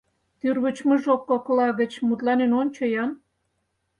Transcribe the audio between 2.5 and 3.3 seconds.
ончо-ян...